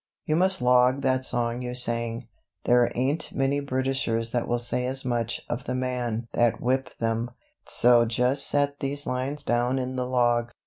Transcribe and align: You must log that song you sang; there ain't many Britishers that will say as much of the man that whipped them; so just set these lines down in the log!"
You 0.25 0.35
must 0.35 0.63
log 0.63 1.03
that 1.03 1.25
song 1.25 1.61
you 1.61 1.75
sang; 1.75 2.27
there 2.63 2.91
ain't 2.95 3.31
many 3.35 3.59
Britishers 3.59 4.31
that 4.31 4.47
will 4.47 4.57
say 4.57 4.87
as 4.87 5.05
much 5.05 5.41
of 5.47 5.65
the 5.65 5.75
man 5.75 6.27
that 6.33 6.59
whipped 6.59 6.97
them; 6.99 7.29
so 7.67 8.05
just 8.05 8.47
set 8.47 8.79
these 8.79 9.05
lines 9.05 9.43
down 9.43 9.77
in 9.77 9.97
the 9.97 10.05
log!" 10.07 10.53